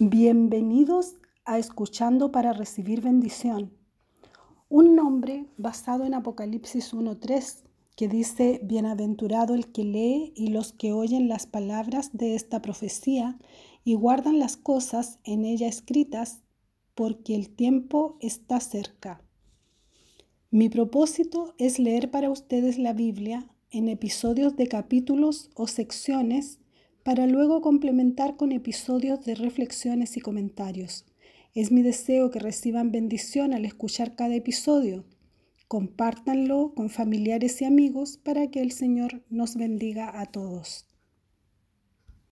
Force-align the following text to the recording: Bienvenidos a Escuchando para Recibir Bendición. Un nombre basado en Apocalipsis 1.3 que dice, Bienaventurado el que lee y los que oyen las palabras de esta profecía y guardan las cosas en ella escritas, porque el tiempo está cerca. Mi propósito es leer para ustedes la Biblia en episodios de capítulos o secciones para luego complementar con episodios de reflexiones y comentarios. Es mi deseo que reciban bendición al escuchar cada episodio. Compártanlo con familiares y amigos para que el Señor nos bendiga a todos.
Bienvenidos 0.00 1.16
a 1.44 1.58
Escuchando 1.58 2.30
para 2.30 2.52
Recibir 2.52 3.00
Bendición. 3.00 3.72
Un 4.68 4.94
nombre 4.94 5.46
basado 5.56 6.04
en 6.04 6.14
Apocalipsis 6.14 6.94
1.3 6.94 7.64
que 7.96 8.06
dice, 8.06 8.60
Bienaventurado 8.62 9.56
el 9.56 9.72
que 9.72 9.82
lee 9.82 10.32
y 10.36 10.50
los 10.50 10.72
que 10.72 10.92
oyen 10.92 11.28
las 11.28 11.46
palabras 11.46 12.10
de 12.12 12.36
esta 12.36 12.62
profecía 12.62 13.40
y 13.82 13.94
guardan 13.94 14.38
las 14.38 14.56
cosas 14.56 15.18
en 15.24 15.44
ella 15.44 15.66
escritas, 15.66 16.44
porque 16.94 17.34
el 17.34 17.50
tiempo 17.50 18.18
está 18.20 18.60
cerca. 18.60 19.20
Mi 20.52 20.68
propósito 20.68 21.56
es 21.58 21.80
leer 21.80 22.12
para 22.12 22.30
ustedes 22.30 22.78
la 22.78 22.92
Biblia 22.92 23.50
en 23.72 23.88
episodios 23.88 24.54
de 24.54 24.68
capítulos 24.68 25.50
o 25.56 25.66
secciones 25.66 26.60
para 27.02 27.26
luego 27.26 27.60
complementar 27.60 28.36
con 28.36 28.52
episodios 28.52 29.24
de 29.24 29.34
reflexiones 29.34 30.16
y 30.16 30.20
comentarios. 30.20 31.06
Es 31.54 31.72
mi 31.72 31.82
deseo 31.82 32.30
que 32.30 32.38
reciban 32.38 32.92
bendición 32.92 33.54
al 33.54 33.64
escuchar 33.64 34.14
cada 34.14 34.34
episodio. 34.34 35.04
Compártanlo 35.66 36.74
con 36.74 36.90
familiares 36.90 37.60
y 37.62 37.64
amigos 37.64 38.18
para 38.18 38.48
que 38.50 38.60
el 38.60 38.72
Señor 38.72 39.22
nos 39.28 39.56
bendiga 39.56 40.20
a 40.20 40.26
todos. 40.26 40.86